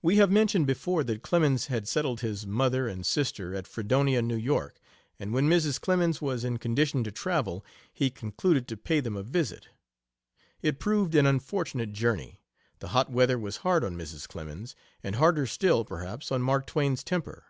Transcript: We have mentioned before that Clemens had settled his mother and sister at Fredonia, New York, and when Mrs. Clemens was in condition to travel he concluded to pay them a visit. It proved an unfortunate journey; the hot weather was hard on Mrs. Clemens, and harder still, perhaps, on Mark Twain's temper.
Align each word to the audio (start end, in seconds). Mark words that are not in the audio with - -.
We 0.00 0.16
have 0.16 0.30
mentioned 0.30 0.66
before 0.66 1.04
that 1.04 1.20
Clemens 1.20 1.66
had 1.66 1.86
settled 1.86 2.20
his 2.22 2.46
mother 2.46 2.88
and 2.88 3.04
sister 3.04 3.54
at 3.54 3.66
Fredonia, 3.66 4.22
New 4.22 4.38
York, 4.38 4.80
and 5.18 5.34
when 5.34 5.50
Mrs. 5.50 5.78
Clemens 5.78 6.22
was 6.22 6.44
in 6.44 6.56
condition 6.56 7.04
to 7.04 7.12
travel 7.12 7.62
he 7.92 8.08
concluded 8.08 8.66
to 8.68 8.76
pay 8.78 9.00
them 9.00 9.14
a 9.14 9.22
visit. 9.22 9.68
It 10.62 10.80
proved 10.80 11.14
an 11.14 11.26
unfortunate 11.26 11.92
journey; 11.92 12.40
the 12.78 12.88
hot 12.96 13.10
weather 13.12 13.38
was 13.38 13.58
hard 13.58 13.84
on 13.84 13.98
Mrs. 13.98 14.26
Clemens, 14.26 14.74
and 15.02 15.16
harder 15.16 15.46
still, 15.46 15.84
perhaps, 15.84 16.32
on 16.32 16.40
Mark 16.40 16.64
Twain's 16.66 17.04
temper. 17.04 17.44